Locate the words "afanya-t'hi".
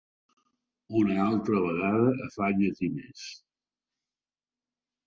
2.29-2.91